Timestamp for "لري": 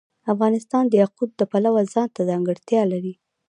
2.91-3.13